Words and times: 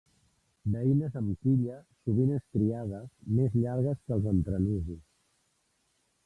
Beines 0.75 1.17
amb 1.19 1.43
quilla, 1.43 1.75
sovint 2.07 2.31
estriades, 2.37 3.05
més 3.41 3.59
llargues 3.61 4.01
que 4.07 4.17
els 4.19 4.27
entrenusos. 4.33 5.05